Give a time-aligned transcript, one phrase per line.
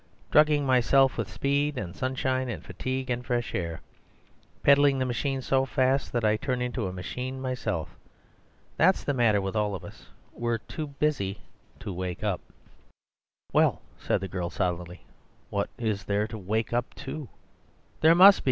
[0.31, 3.81] Drugging myself with speed, and sunshine, and fatigue, and fresh air.
[4.63, 7.95] Pedalling the machine so fast that I turn into a machine myself.
[8.77, 10.07] That's the matter with all of us.
[10.33, 11.37] We're too busy
[11.81, 12.41] to wake up."
[13.53, 15.05] "Well," said the girl solidly,
[15.51, 17.29] "what is there to wake up to?"
[17.99, 18.39] "There must be!"